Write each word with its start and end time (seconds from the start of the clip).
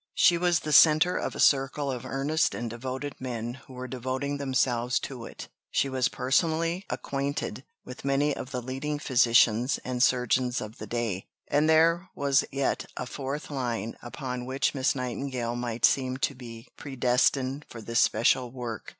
She 0.15 0.35
was 0.35 0.61
the 0.61 0.73
centre 0.73 1.15
of 1.15 1.35
a 1.35 1.39
circle 1.39 1.91
of 1.91 2.07
earnest 2.07 2.55
and 2.55 2.67
devoted 2.71 3.13
men 3.21 3.53
who 3.67 3.73
were 3.73 3.87
devoting 3.87 4.37
themselves 4.39 4.97
to 5.01 5.25
it. 5.25 5.47
She 5.69 5.89
was 5.89 6.07
personally 6.09 6.87
acquainted 6.89 7.63
with 7.85 8.03
many 8.03 8.35
of 8.35 8.49
the 8.49 8.63
leading 8.63 8.97
physicians 8.97 9.77
and 9.85 10.01
surgeons 10.01 10.59
of 10.59 10.79
the 10.79 10.87
day. 10.87 11.27
And 11.49 11.69
there 11.69 12.09
was 12.15 12.43
yet 12.51 12.87
a 12.97 13.05
fourth 13.05 13.51
line 13.51 13.95
upon 14.01 14.45
which 14.47 14.73
Miss 14.73 14.95
Nightingale 14.95 15.55
might 15.55 15.85
seem 15.85 16.17
to 16.17 16.33
be 16.33 16.67
predestined 16.77 17.63
for 17.69 17.79
this 17.79 17.99
special 17.99 18.49
work. 18.49 18.89